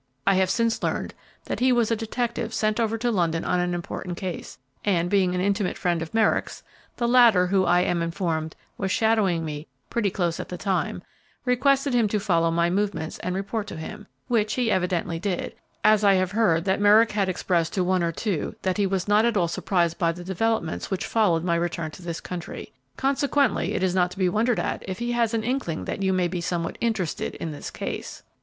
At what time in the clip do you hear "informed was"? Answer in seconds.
8.01-8.89